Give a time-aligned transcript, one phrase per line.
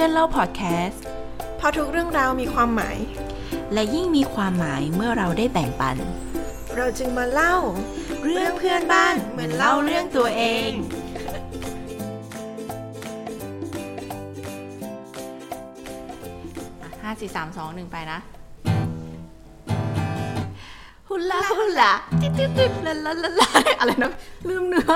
[0.00, 1.04] พื่อนเล่าพอดแคสต์
[1.56, 2.98] เพราะทุกเรื่องราวมีความหมาย
[3.72, 5.96] และยิ่งมีความหมายเมื่อเราได้แบ่งปัน
[6.76, 7.54] เราจึงมาเล่า
[8.24, 10.70] เรื่องเพื่อนบ้านเหมือนเล่าเรื่องตัวเอง
[17.02, 18.18] ห้าสี่สามสองหนึ่งไปนะ
[21.08, 24.12] ฮุลาฮุลาติ๊ดติ๊ดติ๊ดลาลาลาลาอะไรนะ
[24.48, 24.94] ลืมเนื้อ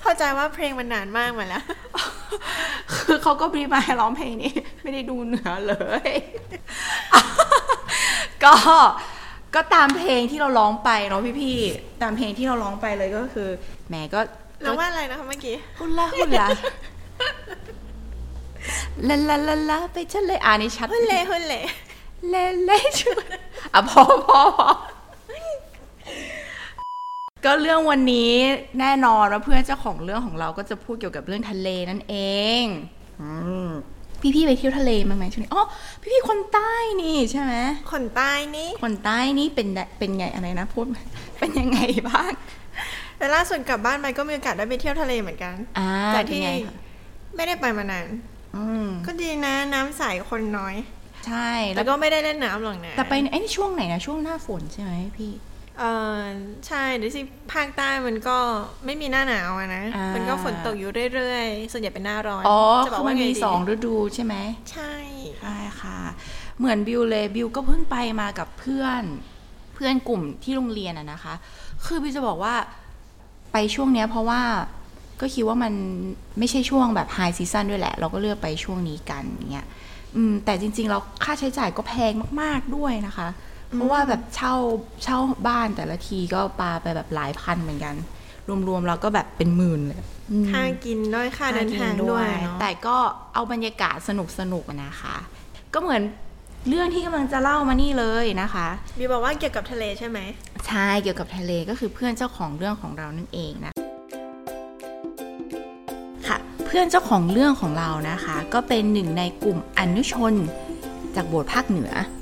[0.00, 1.64] เข้าใจว่าเพลงมันนานมากมาแล้ว
[2.94, 4.52] คือเขาก็บรีฟมาให้ร้องเพลงนี้
[4.82, 5.74] ไม่ได้ดูเนื้อเล
[6.08, 6.10] ย
[8.44, 8.54] ก็
[9.54, 13.48] ก็ตามเพลงที่เราร้องไปเนาะพี่ๆตามเพลงที่เราร้องไปเลยก็คือ
[13.88, 14.20] แหมก็
[14.62, 16.46] แล้วว่าอะไรนะคะเมื่อกี้ฮุลาฮุลา
[19.08, 21.60] ลาลาลาลาไปฉันเลยอ่านนี่ชัดหุ่นเล่หุ่นเล่
[22.30, 23.26] เล่เล่ช่วย
[23.74, 24.70] อะพอพอพอ
[27.44, 28.32] ก็เรื่องวันนี้
[28.80, 32.16] แน่นอนว่าเพื่อนเจ้าของเรื่องของเราก็จะพูดเกี่ยวกับเรื่องทะเลนั่นเอ
[32.62, 32.64] ง
[33.20, 33.30] อื
[33.68, 33.70] ม
[34.34, 35.64] พี่ๆไปเที่ยวทะเลมาไหมช่วงนี้อ๋อ
[36.02, 37.54] พี่ๆคนใต้นี่ใช่ไหม
[37.92, 40.84] คนใต้นี่คนใต้นี่เป็นเป็นไงอะไรนะพูด
[41.38, 42.32] เป็นยังไงบ้าง
[43.18, 46.76] แต่ล่าสุดกลับบ้านไปก็มีโอกาสได้ไปเที่ยวทะเลเหมือนกันอ่าแต่เป็นที่ไงคะ
[47.36, 48.08] ไม่ได้ไปมานาน
[48.56, 50.74] อืมก็ดีนะน้ำใสคนน้อย
[51.26, 55.32] ใช่แล้แล้ววก็ไม่ได้เล่นน้ำหรอกนะแต่ไปไอ้นี่ช่วงไหนนะช่วงหน้าฝนใช่ไหมพี่
[55.78, 55.84] เอ
[56.16, 56.18] อ
[56.66, 57.20] ใช่เดี๋ยวสิ
[57.52, 58.38] ภาคใต้มันก็
[58.84, 64.34] ไม่มีหน้าหนาวอะนะอ่ามัมันก็ฝนตกอยู่เรื่อยๆ ส่วนใหญ่เป็นหน้าร้อนอ๋อจะบคือว่ามันไงมีดีสองฤดูใช่ไหม
[64.72, 64.94] ใช่
[65.40, 65.98] ใช่ค่ะ
[66.58, 69.02] เหมือนบิวเลยบิวก็เพิ่งไปมากับเพื่อน
[69.74, 71.34] เพื่อนกลุ่มที่โรงเรียนอะนะคะ
[71.84, 72.54] คือบิวจะบอกว่า
[73.52, 74.40] ไปช่วงเนี้ยเพราะว่า
[75.20, 75.72] ก็คิดว่ามัน
[76.38, 79.66] ไม่ใช่ช่วงแบบ high season ด้วยแหละ เราก็เลือกไปช่วงนี้กันอย่างเงี้ย
[80.16, 83.28] อืมแต่จริงๆเราค่าใช้จ่ายก็แพงมาก ๆด้วยนะคะ
[83.72, 84.54] เพราะว่าแบบเช่า
[85.04, 87.94] เช่าบ้านแต่ละทีก็ปาไปแบบหลายพันเหมือนกัน
[88.68, 92.96] รวมๆเราก็แบบเป็นหมื่นเลยอืมค่ากินด้วยค่าเดินทางด้วยเนาะแต่ก็
[93.34, 95.16] เอาบรรยากาศสนุกสนุกๆนะคะ
[95.74, 96.02] ก็เหมือน
[96.68, 100.18] เรื่องที่กำลังจะเล่ามานี่เลยนะคะบีบอกว่าเกี่ยวกับทะเลใช่ไหม
[100.66, 103.72] ใช่เกี่ยวกับทะเลก็คือเพื่อนเจ้าของเรื่องของเรานั่นเองนะ
[106.26, 110.34] ค่ะ เพื่อนเจ้าของเรื่องของเรานะคะ ก็เป็นหนึ่งในกลุ่มอนุชน
[111.16, 112.21] จากโบสถ์ภาคเหนืออ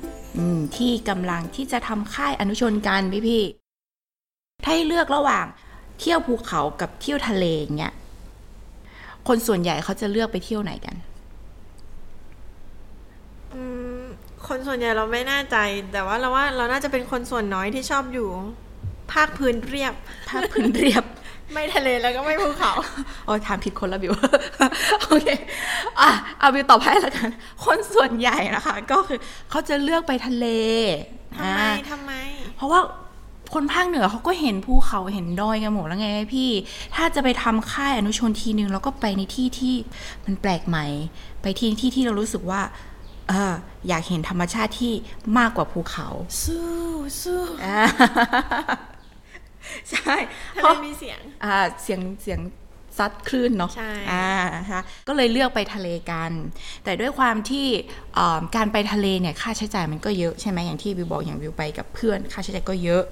[0.77, 5.45] ที่กำลังที่จะทำค่ายอนุชนกันพี่พี่ๆถ้าให้เลือกระหว่าง
[5.99, 7.45] เที่ยวภูเขากับเที่ยวทะเล
[7.77, 7.93] เนี่ย
[9.27, 10.95] คนส่วนใหญ่เขาจะเลือกไปเที่ยวไหนกัน
[13.53, 13.61] อื
[13.99, 14.01] ม
[14.47, 15.57] คนส่วนใหญ่เราไม่แน่ใจ
[15.91, 18.29] แต่ว่าเราว่าเราน่าจะเป็นคนส่วนน้อยที่ชอบอยู่
[19.13, 19.93] ภาคพื้นเรียบ
[20.29, 21.03] ภาคพื้นเรียบ
[21.53, 22.73] ไม่ทะเลแล้วก็ไม่ภูเขา
[23.25, 24.13] โอ้ยถามผิดคนละบิว
[25.01, 25.27] โอเค
[25.99, 27.29] อะเอาบิวตอบให้แล้วกัน
[27.65, 29.19] คนส่วนใหญ่นะคะ ก็คือ
[29.49, 30.45] เขาจะเลือกไปทะเล
[31.37, 32.11] ทำไมอ่าทำไม
[32.57, 32.79] เพราะว่า
[33.53, 36.49] คนภาคเหนือเขาก็เห็นภูเขาเห็นดอยกันหมดแล้วไงพี่
[36.95, 39.75] ถ้าจะไปทำค่ายอนุชนทีนึงเราก็ไปในที่ที่
[40.25, 40.85] มันแปลกใหม่
[41.41, 42.61] ไปที่ที่ที่เรารู้สึกว่า
[43.29, 43.53] เออ
[43.87, 44.93] อยากเห็นธรรมชาติที่
[45.37, 46.07] มากกว่าภูเขา
[46.43, 46.69] สู้
[47.21, 47.81] สู้อ่า
[49.91, 50.15] ใช่
[50.55, 52.39] ทะเพเลราะมีเสียงอ่าเสียงเสียง
[52.97, 54.27] ซัดคลื่นเนาะใช่อ่า
[54.57, 56.31] นะคะก็เลยเลือกไปทะเลกัน
[56.83, 57.67] แต่ด้วยความที่
[58.17, 63.03] อ่าการไปทะเลเนี่ยค่าใช้จ่ายมันก็เยอะใช่ไหมอย่างที่วิวบอกอย่างวิวไปกับเพื่อน ค่าใช้จ่ายก็เยอะ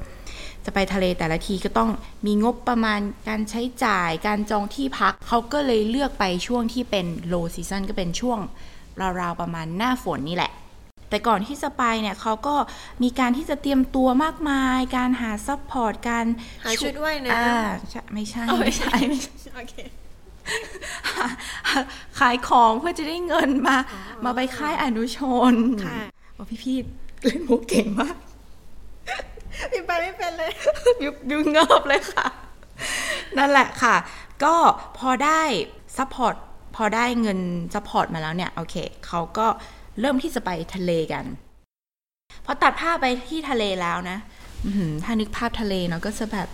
[0.66, 1.90] จะไปทะเลแต่ละทีก็ต้อง
[2.26, 8.40] มีงบประมาณการใช้จ่ายการจองที่พักเขาก็เลยเลือกไปช่วงที่เป็น low season ก็เป็นช่วง
[9.22, 10.52] ราวๆประมาณหน้าฝนนี่แหละ
[11.10, 12.56] แต่ก่อนที่จะไปเนี่ยเขาก็
[13.04, 16.26] มีการที่จะเตรียมตัวมากมาย การหา support การ
[16.64, 17.60] หาชุดว่ายน้ำอ่า
[17.90, 19.76] ใช่ไม่ใช่เอาไม่ไม่ใช่ใช่ไม่ใช่โอเค
[22.20, 23.78] ขายของเพื่อจะได้เงินมา
[24.26, 25.20] มาไปค่ายอนุช
[25.52, 25.54] น
[25.86, 26.00] ค่ะ
[26.38, 28.16] ว่าพี่ๆเล่นมุกเก่งมาก
[29.72, 30.52] พี่ไปไม่เป็นเลย
[31.00, 32.28] บิวบิวเงิบเลยค่ะ
[33.38, 33.96] นั่นแหละค่ะ
[34.44, 34.56] ก็
[34.98, 35.42] พอได้
[35.98, 36.36] support
[36.76, 37.40] พอได้เงิน
[37.74, 38.76] support มาแล้วเนี่ย โอเค
[39.08, 39.48] เขาก็
[40.00, 41.26] เริ่มที่จะไปทะเลกัน
[42.46, 44.18] พอตัดภาพไปที่ทะเลแล้วนะ
[45.04, 46.48] ถ้านึกภาพทะเลเนาะก็จะแบบ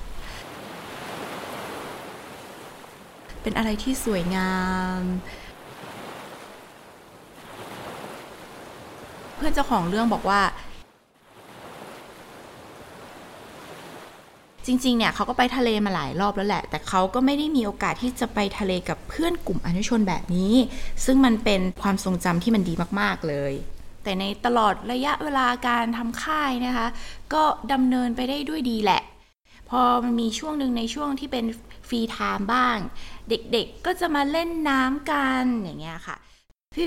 [3.41, 4.53] เป็นอะไรที่สวยงา
[4.99, 5.02] ม
[9.35, 10.41] เพื่อนเจ้าของเรื่องบอกว่า
[14.66, 20.53] จริงๆ เนี่ยเขาก็ไปทะเลมาหลายรอบแล้วแหละ แต่เขาก็ไม่ได้มีโอกาสที่จะไปทะเลกับเพื่อนกลุ่มอนุชนแบบนี้
[21.06, 23.53] ซึ่งมันเป็นความทรงจำที่มันดีมากๆเลย
[24.03, 26.88] แต่ในตลอดระยะเวลาการทำค่ายนะคะ
[27.34, 29.02] ก็ดำเนินไปได้ด้วยดีแหละ
[29.70, 31.46] พอมันมีช่วงหนึ่งในช่วงที่เป็น
[31.87, 32.78] free time บ้าง
[33.29, 36.16] เด็กๆก็จะมาเล่นน้ำกันอย่างเงี้ยค่ะ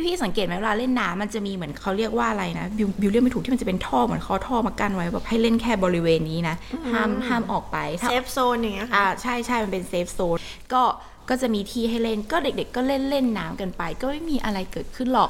[0.04, 6.56] พี่ๆสังเกตไหมเวลาเล่นน้ำมันจะมีเหมือนเขาเรียกว่าอะไรนะบิวบิวเรียกไม่ถูกที่มันจะเป็นท่อเหมือนเขาเอาท่อมากั้นไว้แบบให้เล่นแค่บริเวณนี้นะ
[6.92, 10.38] ห้ามห้ามออกไปถ้า safe zone อย่างเงี้ยค่ะอ่าใช่ใช่มันเป็น safe zone
[10.72, 10.82] ก็
[11.28, 15.28] ก็จะมีที่ให้เล่นก็เด็ก ๆ ก็เล่นเล่นน้ำกันไป ก็ไม่มีอะไรเกิดขึ้นหรอก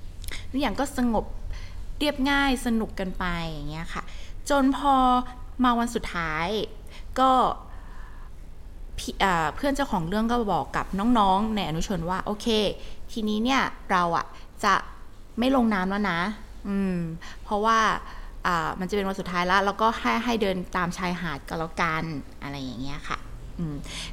[0.50, 1.25] ทุกอย่างก็สงบ
[1.99, 4.02] เรียบง่ายสนุกกันไปอย่างเงี้ยค่ะ
[4.50, 4.94] จนพอ
[5.64, 6.46] มาวันสุดท้าย
[7.20, 7.31] ก็
[9.56, 10.87] เพื่อนเจ้าของเรื่องก็บอกกับ
[11.19, 12.46] น้องๆ ในอนุชนว่าโอเค
[13.12, 14.26] ทีนี้เนี่ยเราอะ
[14.64, 14.75] จะ
[15.38, 16.20] ไม่ลงน้ำแล้วนะ
[16.69, 16.96] อืม
[17.44, 17.78] เพราะว่า
[18.46, 22.05] อ่ามันจะเป็นวันสุดท้ายแล้ว แล้วก็ให้ให้เดินตามชายหาดก็แล้วกัน
[22.43, 23.19] อะไรอย่างเงี้ยค่ะ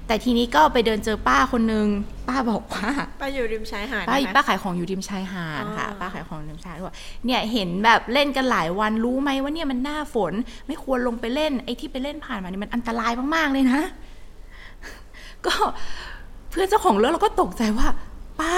[0.07, 1.87] แต่ทีนี้ก็ไปเดินเจอป้าคนนึง
[2.27, 2.89] ป้าบอกว่า
[3.21, 6.93] ป้าอยู่ริมชายหาดป้าป้าขายของอยู่ริมชายหาดค่ะ ป้าขายของริมชายหาด
[7.25, 10.33] เนี่ยเห็นแบบเล่นกันหลายวันรู้ไหมว่าเนี่ยมันหน้าฝน
[10.67, 13.81] ไม่ควรลงไปเล่นไอ้ที่ไปเล่นผ่านมานี่มันอันตรายมากๆเลยนะ
[15.45, 15.53] ก็
[16.49, 17.87] เพื่อนเจ้าของเรื่องเราก็ตกใจว่า
[18.41, 18.55] ป้า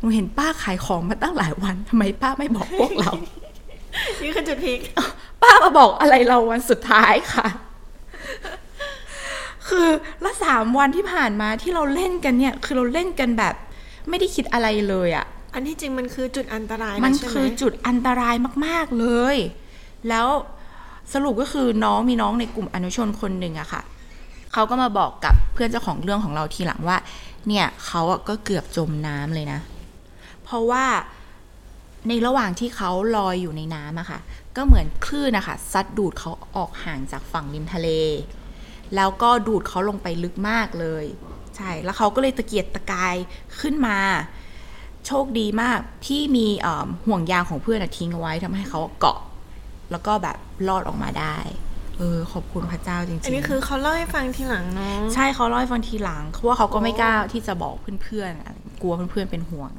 [0.00, 3.12] หนูเห็นป้าขายของมาตั้งหลายวันทำไมป้าไม่บอกพวกเรา
[4.22, 4.80] นี่คือจุดพีค
[5.42, 7.48] ป้ามาบอกอะไรเราวันสุดท้ายค่ะ
[9.68, 9.88] คือ
[10.24, 13.54] ละสามวันที่ผ่านมาที่เราเล่นกันเนี่ย คือเราเล่นกันแบบ
[14.08, 18.34] ไม่ได้คิดอะไรเลยอะ่ะ อันที่จริงมันคือจุดอันตรายมันคือจุดอันตราย
[18.66, 19.36] มาก ๆเลย
[20.08, 20.28] แล้ว
[21.12, 23.82] สรุปก็คือน้องมีน้องในกลุ่มอนุชนคนหนึ่งอะค่ะ
[24.52, 26.96] เขาก็มาบอกกับเพื่อนเจ้าของเรื่องของเราทีหลังว่า
[27.48, 29.60] เนี่ยเขาอะก็เกือบจมน้ำเลยนะ
[30.50, 30.86] เพราะว่า
[32.08, 34.20] ในระหว่างที่เขาลอยอยู่ในน้ำอะค่ะ
[34.56, 37.88] ก็เหมือนคลื่นนะคะซัดดูดเขาออกห่างจากฝั่งริมทะเล
[38.96, 41.04] แล้วก็ดูดเขาลงไปลึกมากเลย
[41.56, 43.16] ใช่ แล้วเขาก็เลยตะเกียกตะกาย
[43.60, 43.98] ขึ้นมา
[45.06, 46.46] โชคดีมากที่มี
[47.06, 49.18] ห่วงยางของเพื่อนทิ้งเอาไว้ทำให้เขาเกาะ
[49.90, 50.36] แล้วก็แบบ
[50.68, 51.36] รอดออกมาได้
[51.98, 59.70] เออ ขอบคุณพระเจ้าจริงๆ อันนี้คือเขาเล่าให้ฟังทีหลังเนาะใช่เขาเล่าให้ฟังทีหลังเพราะว่าเขาก็ไม่กล้าที่จะบอกเพื่อนๆกลัวเพื่อนๆเป็นห่วง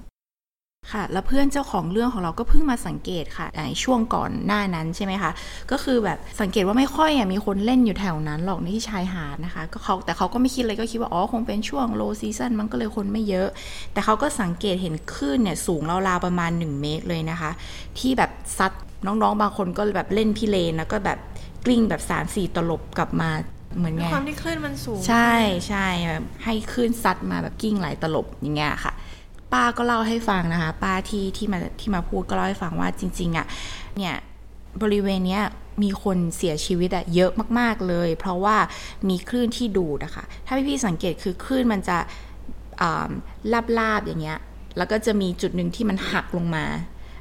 [0.93, 5.31] ค่ะ แล้วเพื่อนเจ้าของเรื่องของเราก็เพิ่งมาสังเกตค่ะในช่วงก่อนหน้านั้นใช่ไหมคะ
[5.71, 13.49] ก็คือแบบสังเกตว่าไม่ค่อยมีคนเล่นอยู่แถวนั้นหรอกในที่ชายหาดนะคะ ก็เขาแต่เขาก็ไม่คิดเลยก็คิดว่าอ๋อคงเป็นช่วงโลซีซันมันก็เลยคนไม่เยอะ
[13.93, 17.51] แต่เขาก็สังเกตเห็นคลื่นเนี่ยสูงราวๆประมาณ 1 เมตรเลยนะคะ
[17.99, 18.71] ที่แบบซัด
[19.05, 21.19] น้องๆ บางคนก็แบบเล่นพิเลนแล้วก็แบบ
[21.65, 23.29] กลิ้งแบบ3ามสี่ตลบกลับมา
[23.77, 25.33] เหมือนไงความที่คลื่นมันสูง ใช่
[25.67, 28.90] ใช่แบบให้คลื่นซัดมาแบบกิ้งหลายตลบอย่างเงี้ยค่ะ
[29.53, 33.45] ป้าก็เล่าให้ฟังนะคะ ป้าที่ที่มาที่มาพูดก็เล่าให้ฟังว่าจริงๆอะ่ะ
[33.97, 34.15] เนี่ย
[34.81, 35.43] บริเวณเนี้ย
[35.83, 38.57] มีคนเสียชีวิตอะเยอะมากๆเลย เพราะว่า
[39.09, 41.97] มีคลื่นที่ดูดอะคะ่ะถ้าพี่ๆสังเกตคือคลื่นมันจะ
[43.79, 44.39] ลาบๆอย่างเงี้ย
[44.77, 46.65] แล้วก็จะมีจุดหนึ่งที่มันหักลงมา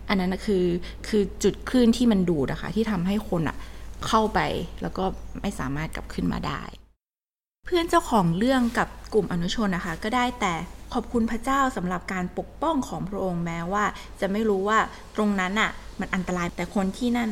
[0.08, 0.66] อันนั้นคือ
[1.08, 3.56] คือจุดคลื่นที่มันดูดอะคะ่ะที่ทำให้คนอะ
[4.06, 4.40] เข้าไป
[4.82, 5.04] แล้วก็
[5.40, 6.62] ไม่สามารถกลับขึ้นมาได้
[7.64, 10.54] เพื่อนเจ้าของเรื่องกับกลุ่มอนุชนนะคะ ก็ได้แต่
[10.94, 13.84] ขอบคุณพระเจ้าสำหรับการปกป้องของพระองค์แม้ว่า
[14.20, 14.78] จะไม่รู้ว่า
[15.16, 15.70] ตรงนั้นอะ
[16.00, 17.30] มันอันตรายแต่คนที่นั่น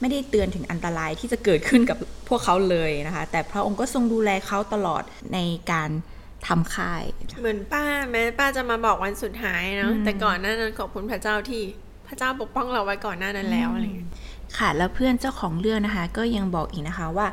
[0.00, 1.98] ไม่ได้เตือนถึงอันตรายที่จะเกิดขึ้นกับ
[2.28, 5.02] พวกเขาเลยนะคะ แต่พระองค์ก็ทรงดูแลเขาตลอด
[5.34, 5.38] ใน
[5.72, 5.90] การ
[6.46, 7.02] ทำค่าย
[7.40, 11.62] เหมือนป้าแม้ป้าจะมาบอกวันสุดท้ายเนาะแต่ก่อนหน้านั้นขอบคุณพระเจ้าที่
[12.08, 14.10] พระเจ้าปกป้องเราไว้ก่อนหน้านั้นแล้วอะไรอย่างเงี้ย
[14.58, 17.26] ค่ะแล้วเพื่อนเจ้าของเรื่องนะคะ ก็ยังบอกอีกนะคะว่า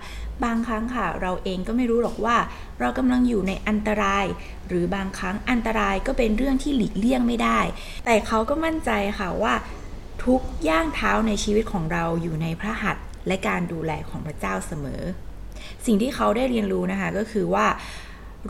[0.44, 2.38] บางครั้งค่ะ เราเองก็ไม่รู้หรอกว่า
[2.80, 4.26] เรากำลังอยู่ในอันตราย
[4.68, 7.60] หรือบางครั้งอันตรายก็เป็นเรื่องที่หลีกเลี่ยงไม่ได้
[8.06, 9.54] แต่เขาก็มั่นใจค่ะว่า
[10.26, 15.02] ทุกย่างเท้าในชีวิตของเราอยู่ในพระหัตถ์และการดูแลของพระเจ้าเสมอ
[15.86, 17.68] สิ่งที่เขาได้เรียนรู้นะคะก็คือว่า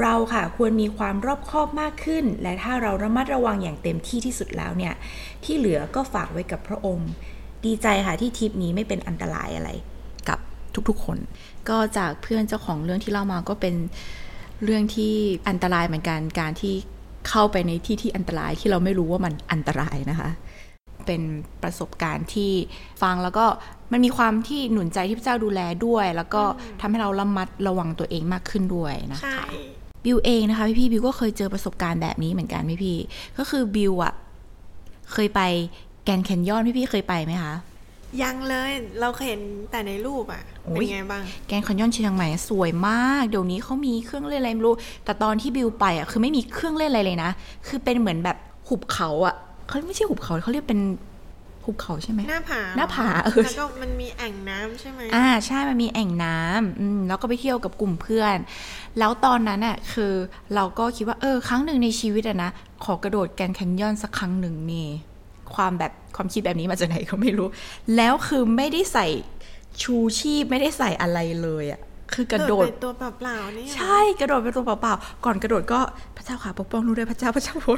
[0.02, 4.94] เราค่ะควรมีความรอบคอบมากขึ้น และถ้าเราระมัดระวังอย่างเต็มที่ที่สุดแล้วเนี่ย
[5.44, 7.10] ที่เหลือก็ฝากไว้กับพระองค์
[7.66, 9.70] ดีใจค่ะที่ทริปนี้ไม่เป็นอันตรายอะไร
[10.30, 10.40] กับ
[10.90, 11.18] ทุกๆคน
[11.70, 13.76] ก็จากเพื่อนเจ้าของเรื่องที่เล่ามาก็เป็น
[14.64, 15.14] เรื่องที่
[15.50, 16.74] อันตรายเหมือนกันการที่
[17.30, 20.30] เข้าไปในที่ที่อันตรายที่เราไม่รู้ว่ามันอันตรายนะคะ
[21.06, 21.22] เป็น
[21.64, 22.52] ประสบการณ์ที่
[23.02, 23.46] ฟังแล้วก็
[23.92, 26.44] มันมีความที่หนุนใจที่พระเจ้าดูแลด้วย แล้วก็
[26.80, 29.44] ทำให้เราระมัดระวังตัวเองมากขึ้นด้วยนะคะ
[30.06, 32.98] บิวเองนะคะพี่พี่บิวก็เคยเจอประสบการณ์แบบนี้เหมือนกันพี่พี่
[33.38, 34.14] ก็คือบิวอะ
[35.14, 35.42] เคยไป
[36.04, 37.56] แกรนด์แคนยอนพี่พี่เคยไปไหมคะ
[38.24, 39.42] ยังเลยเราเคยเห็น
[39.72, 47.32] แต่ในรูปอะ่ะเป็นไงบ้าง แกรนด์แคนยอนเชียงใหม่สวยมาก เดี๋ยวนี้เขามีเครื่องเล่นอะไรไม่รู้ แต่ตอนที่บิวไปอะคือไม่มีเครื่องเล่นอะไรเลยนะ
[47.68, 49.36] คือเป็นเหมือนแบบหุบเขาอะ
[49.68, 50.82] เขาไม่ใช่หุบเขาเขาเรียกเป็น
[51.66, 58.38] หุบเขาใช่ไหมหน้าผาหน้าผาเออแล้วก็มันมีแอ่งน้ำใช่ไหมอ่าใช่มันมีแอ่งน้ำอืมแล้วก็ไปเที่ยวกับกลุ่มเพื่อน
[59.00, 60.14] แล้วตอนนั้นอะคือ
[60.56, 62.50] เราก็คิดว่าเออ ครั้งหนึ่งในชีวิตอะนะ
[62.84, 64.88] ขอกระโดดแกนแคนยอนสักครั้งหนึ่งนี่
[65.56, 67.48] ความแบบความคิดแบบนี้มาจากไหนก็ไม่รู้
[67.96, 69.08] แล้วคือไม่ได้ใส่
[69.82, 71.82] ชูชีพไม่ได้ใส่อะไรเลยอะ
[72.14, 75.80] คือกระโดดตัวเปล่าๆนี่ใช่กระโดดเป็นตัวเปล่าๆก่อนกระโดดก็
[76.18, 77.78] พระเจ้าค่ะปกป้องรู้ด้วยพระเจ้าพระเจ้าโพส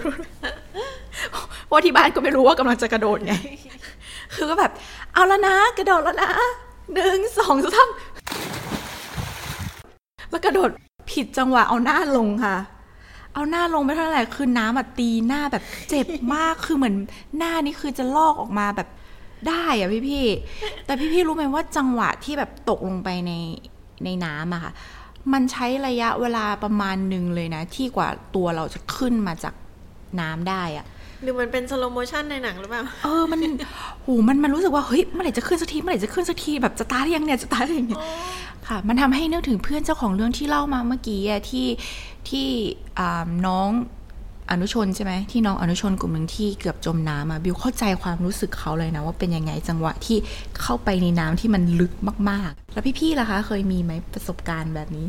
[1.67, 3.33] เพราะที่บ้านก็ไม่รู้ว่ากำลังจะกระโดดไง
[4.33, 4.71] คือก็แบบ
[5.13, 6.29] เอาแล้วนะ กระโดดแล้วนะ
[6.93, 7.87] หนึ่งสองสาม
[10.29, 10.69] แล้วกระโดด
[11.11, 12.55] ผิดจังหวะเอาหน้าลงค่ะ
[13.35, 16.95] เอาหน้าลงไปเท่าไหร่คือน้ำอะตีหน้าแบบเจ็บมากคือเหมือน
[17.37, 18.89] หน้านี่คือจะลอกออกมาแบบ
[19.47, 23.31] ได้อะพี่พี่ๆแต่พี่พี่ๆรู้ไหมว่าจังหวะที่แบบตกลงไปใน
[24.03, 24.71] ในน้ำอะค่ะ
[25.33, 29.53] มันใช้ระยะเวลาประมาณหนึ่งเลยนะ ที่กว่าตัวเราจะขึ้นมาจาก
[30.19, 30.85] น้ำได้อะ
[31.23, 33.39] หรือมันเป็น slow motion ในหนังหรือเปล่า เออ มัน
[34.03, 38.01] โห มัน มันรู้สึกว่า เฮ้ย เมื่อไหร่จะขึ้นสักที เมื่อไหร่จะขึ้นสักที แบบจะตายหรือยังเนี่ย จะตายหรือยังเนี่ย
[38.67, 41.67] ค่ะ มันทำให้นึกถึงเพื่อนเจ้าของเรื่องที่เล่ามาเมื่อกี้อะที่
[42.29, 42.47] ที่
[42.99, 43.69] อ่าน้อง
[44.51, 50.17] อนุชนใช่ไหมที่น้องอนุชนกลุ่มหนึ่งที่เกือบจมน้ำอะบิวเข้าใจความรู้สึกเขาเลยนะ ว่าเป็นยังไงจังหวะที่
[50.61, 51.93] เข้าไปในน้ำที่มันลึก
[52.29, 55.07] มาก ๆ แล้วพี่ๆล่ะคะ เคยมีไหมประสบการณ์แบบนี้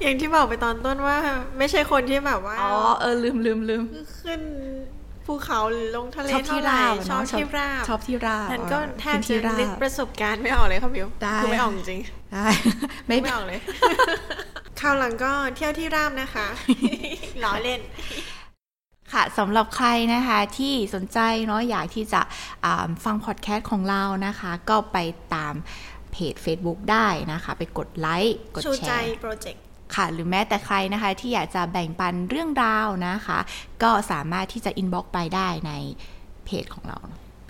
[0.00, 1.16] อย่างที่บอกไปตอนต้นว่า
[1.58, 3.82] ไม่ใช่คนที่แบบว่าอ๋อเออลืมลืมลืม
[4.20, 4.40] ขึ้น
[5.30, 12.00] ภูเขาหรือลงทะเลชอบเท่าที่ไหร่ราบชอบเนอะที่ราบชอบที่ราบนั้นก็อ๋อแทบพื้นที่จะราบนึกประสบการณ์ไม่ออกเลยค่ะบิวได้คือไม่ออกจริง
[12.32, 12.46] ได้
[13.06, 13.58] ไม่ไม่ออกเลย
[14.80, 16.46] คราวหลังก็เที่ยวที่ราบนะคะ
[17.44, 17.80] ล้อเล่น
[19.12, 22.20] ค่ะสำหรับใครนะคะที่สนใจเนาะอยากที่จะ
[22.64, 24.98] อ่าฟังพอดแคสต์ของเรานะคะ ก็ไป
[25.34, 25.54] ตาม
[26.12, 29.62] เพจ Facebook ได้นะคะ ไปกดไลค์กดแชร์ชูใจโปรเจกต์
[29.96, 33.38] ค่ะ หรือแม้แต่ใครนะคะที่อยากจะแบ่งปันเรื่องราวนะคะ
[33.82, 35.72] ก็สามารถที่จะ inbox ไปได้ใน
[36.44, 36.98] เพจของเรา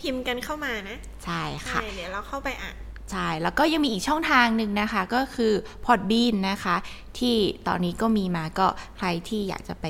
[0.01, 2.75] พิมพ์กันเข้ามานะ ใช่ค่ะใช่เดี๋ยวเราเข้าไปอ่าน
[3.13, 5.53] ใช่ แล้วก็ยังมีอีกช่องทางหนึ่งนะคะ ก็คือ
[5.85, 6.77] Podbean นะคะ
[7.19, 8.67] ที่ตอนนี้ก็มีมาก็
[8.97, 9.87] ใครที่อยากจะไป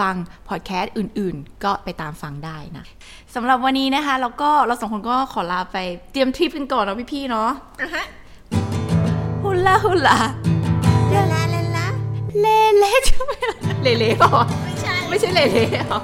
[0.00, 0.14] ฟัง
[0.48, 2.84] พอดแคสต์อื่นๆ ก็ไปตามฟังได้นะ
[3.34, 5.78] สำหรับวันนี้นะคะ แล้วก็เราสองคนก็ขอลาไป
[6.12, 8.04] เตรียมทริปกันก่อนเนาะพี่ๆเนาะอะฮะ
[9.44, 10.53] ฮุลาฮุลาลาลาลา
[12.40, 16.00] เล่เล่ใช่ไหมล่ะเล่เล่เปล่าวะไม่ใช่ ไม่ใช่เล่เล่เหรอ